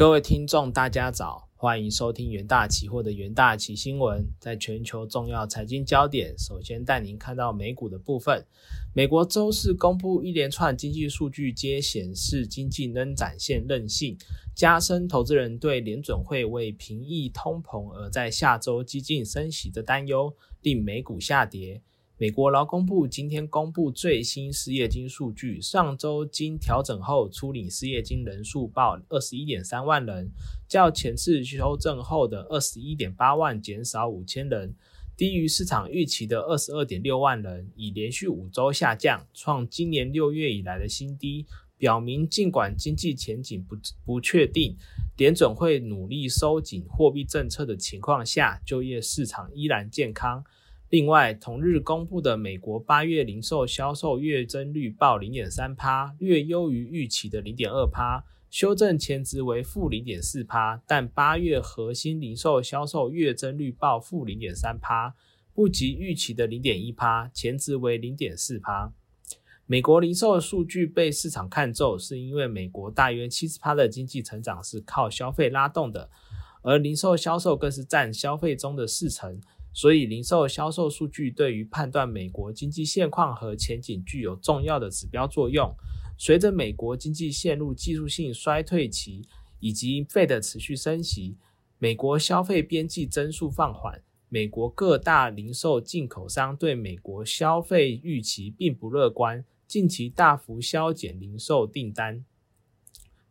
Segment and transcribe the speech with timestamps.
[0.00, 4.26] 各位听众，大家早，欢迎收听元大期货的元大期新闻。
[4.38, 8.42] 在全球重要财经焦点，首先带您看到美股的部分。
[8.94, 14.16] 美国周四公布一连串经济数据，皆显示经济仍展现韧性，
[14.56, 21.82] 加深投资人对联准会为平抑通膨而在下周激进升息的担忧，令美股下跌。
[22.20, 30.30] 美国劳工部今天公布最新失业金数据，上周经调整后初领失业金人数报二十一点三万人，
[30.68, 34.74] 较前次修正后的二十一点八万减少五千人，
[35.16, 41.46] 低于市场预期的二十二点六万人，已连续五周下降，创今年六月以来的新低，
[41.78, 44.76] 表明尽管经济前景不不确定，
[45.16, 50.44] 联准会努力收紧货币政策的情况下，就业市场依然健康。
[50.90, 60.82] 另外，同日公布的美国八月零售销售月增率报零点三趴，略优于预期的零点二趴，修正前值为负零点四趴。
[60.88, 65.14] 但八月核心零售销售月增率报负零点三趴，
[65.54, 68.92] 不及预期的零点一趴，前值为零点四趴。
[69.66, 76.10] 美国零售数据被市场看中，是因为美国大约七十趴的经济成长是靠消费拉动的，
[76.62, 79.40] 而零售销售更是占消费中的四成。
[79.72, 85.74] 所以，零售销售数据对于判断美国经济现况和前景具有重要的指标作用。
[86.18, 89.22] 随着美国经济陷入技术性衰退期，
[89.58, 91.36] 以及费的持续升息，
[91.78, 102.24] 美国消费边际增速放缓，美国各大零售进口商对美国消费预期并不乐观，近期大幅削减零售订单。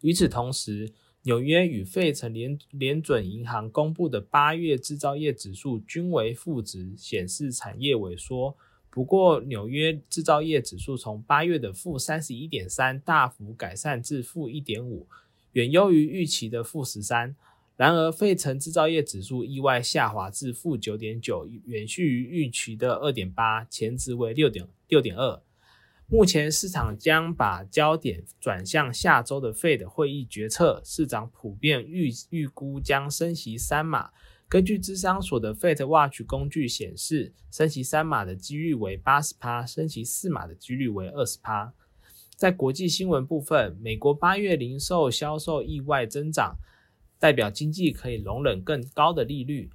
[0.02, 8.56] 与此同时，纽约与费城联联准银行公布的八月制造业指数均为负值，显示产业萎缩。
[8.90, 15.08] 不过，纽约制造业指数从八月的负三十一点三大幅改善至负一点五，
[15.52, 17.36] 远优于预期的负十三。
[17.76, 25.42] 然而，费城制造业指数意外下滑至负九点九，远逊于预期的二点八，前值为六点六点二。
[26.12, 34.10] 目前市场将把焦点转向下周的 Fed 会议决策，市场普遍预预估将升息三码。
[34.48, 41.72] 根据智商所的 Fed Watch 工具显示，升息三码的几率为八十趴，升息四码的几率为二十趴。
[42.36, 46.58] 在国际新闻部分，美国八月零售销售意外增长，
[47.20, 49.70] 代表经济可以容忍更高的利率。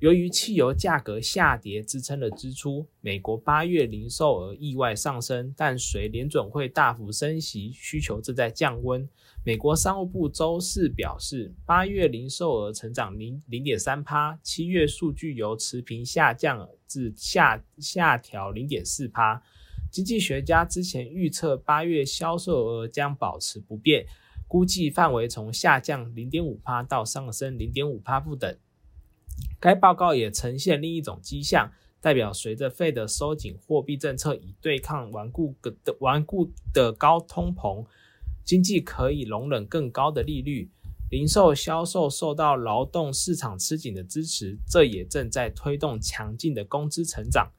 [0.00, 9.06] 由于汽油价格下跌支撑了支出，美国八月零售额意外上升，但随联准会大幅升息，需求正在降温。
[9.44, 19.42] 美国商务部周四表示，八月零售额成长零零点三趴，七月数据由持平下降至下下调零点四趴。
[19.90, 24.06] 经济学家之前预测八月销售额将保持不变，
[24.48, 28.56] 估计范围从下降零点五趴到上升零点五趴不等。
[29.58, 31.70] 该报告也呈现另一种迹象，
[32.00, 37.84] 代表随着费的收紧货币政策以对抗顽固的顽固的高通膨，
[38.44, 40.70] 经济可以容忍更高的利率。
[41.10, 47.50] 零售销售受到劳动市场吃紧的支持，这也正在推动强劲的工资成长。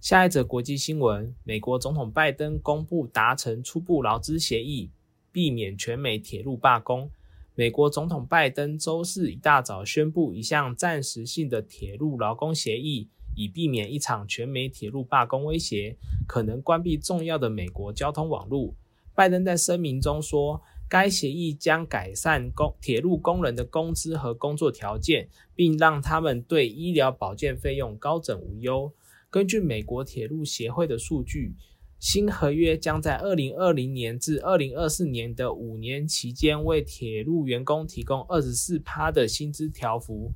[0.00, 4.90] 下一则国际新闻：美国总统拜登公布达成初步劳资协议，
[5.30, 7.08] 避免全美铁路罢工。
[7.54, 18.74] 美国总统拜登周四一大早宣布一项暂时性的铁路劳工协议，以避免一场全美铁路罢工威胁，可能关闭重要的美国交通网络。
[19.14, 28.90] 拜登在声明中说，该协议将改善工铁路工人的工资和工作条件，并让他们对医疗保健费用高枕无忧。
[29.28, 31.54] 根据美国铁路协会的数据。
[32.02, 40.32] 新合约将在二零二零年至二零二四年的五年期间，为铁路员工提供二十四趴的薪资条幅，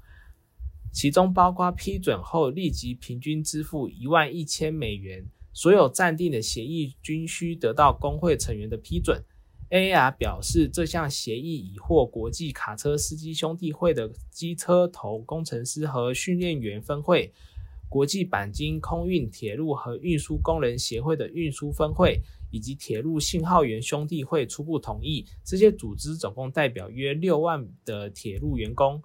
[0.93, 5.27] 其中包括批准后立即平均支付一万一千美元。
[5.53, 9.25] 所有暂定的协议均需得到工会成员的批准。
[9.71, 17.35] AAR 表示，这项协议已获国际卡车司机兄弟会的机车头工程师和训练员分会。
[17.89, 25.25] 国际钣金空运铁路和运输工人协会的运输分会以及铁路信号员兄弟会初步同意。
[25.45, 29.03] 这些组织总共代表约六万的铁路员工。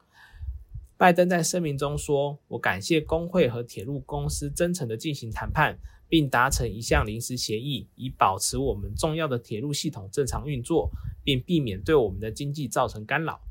[0.98, 5.76] 拜登在声明中说：“我感谢工会和铁路公司真诚地进行谈判，
[6.08, 10.92] 并达成一项临时协议，以保持我们重要的铁路系统正常运作，
[11.24, 13.42] 并避免对我们的经济造成干扰。”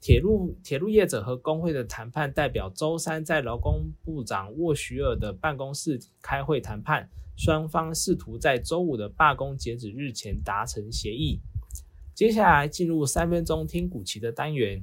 [0.00, 11.40] 铁路铁路业者和工会的谈判代表周三在劳工部长沃许尔的办公室开会谈判，双方试图在周五的罢工截止日前达成协议。
[12.14, 14.82] 接下来进入三分钟听股期的单元，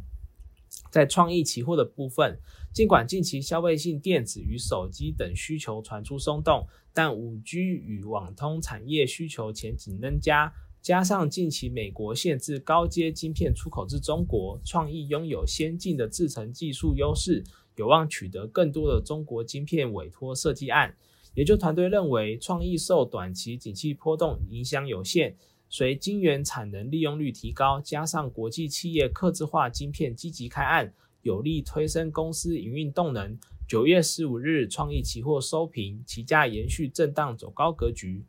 [0.92, 2.38] 在创意期货的部分，
[2.74, 10.54] 尽管近期消费性电子与手机等需求传出松动，但五 G 与网通产业需求前景增加，
[10.86, 17.44] 加上近期美国限制高阶晶片出口至中国，创意拥有先进的制程技术优势，
[17.76, 20.96] 有望取得更多的中国晶片委托设计案。
[21.34, 25.36] 研究团队认为，创意受短期景气波动影响有限。
[25.70, 30.94] 随晶圆产能利用率提高，加上国际企业客制化晶片积极开案，
[31.24, 33.36] 有力推升公司营运动能。
[33.68, 38.24] 九月十五日，创意期货收平，期价延续震荡走高格局。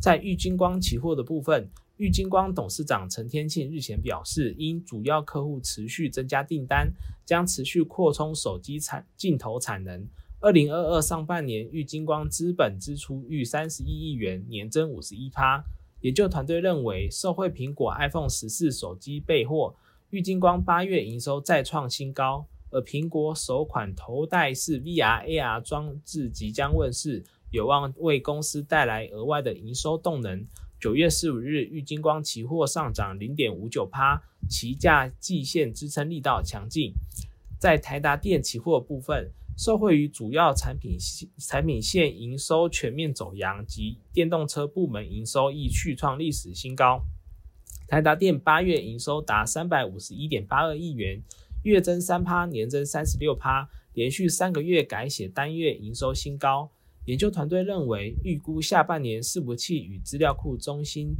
[0.00, 6.90] 在玉金光期货的部分，玉金光董事长陈天庆日前表示，因主要客户持续增加订单，
[7.26, 10.08] 将持续扩充手机产镜头产能。
[10.40, 15.62] 二零二二上半年，玉金光资本支出逾三十一亿元，年增五十一趴。
[16.00, 19.74] 研究团队认为，受惠苹果 iPhone 十四手机备货，
[20.08, 30.46] 玉金光八月营收再创新高，而苹果首款头戴式 VR AR 装置即将问世，有望为公司带来额外的营收动能。
[30.80, 36.94] 九月十五日，玉金光期货上涨零点五九趴，期价季线支撑力道强劲。
[37.58, 39.30] 在台达电期货部分。
[39.58, 40.96] 受惠于主要产品
[41.36, 47.02] 产品线营收全面走阳及电动车部门营收亦续创历史新高，
[47.86, 51.20] 台达电八月营收达三百五十一点八二亿元，
[51.64, 56.70] 月增三趴，年增三十六趴，连续三个月改写单月营收新高。
[57.06, 61.16] 研究团队认为，预估下半年伺服器与资料库中心。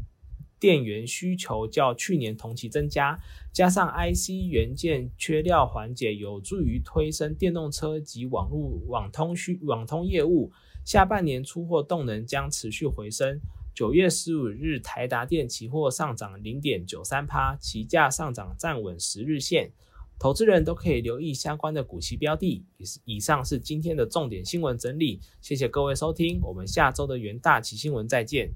[0.59, 3.19] 电源需求较去年同期增加，
[3.51, 10.53] 加上 IC 元件缺料缓解，有助于推升电动车及网络网通需网通业务。
[10.85, 13.41] 下半年出货动能将持续回升。
[13.75, 19.73] 九月十五日，台达电期货上涨零点九三趴，期价上涨站稳十日线。
[20.21, 22.63] 投资人都可以留意相关的股息标的。
[23.07, 28.53] 以上是今天的重点新闻整理，谢谢各位收听，我们下周的元大旗新闻再见。